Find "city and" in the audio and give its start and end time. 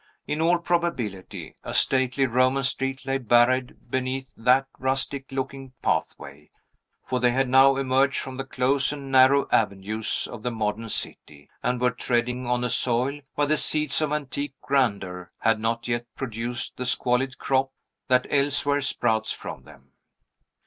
10.89-11.79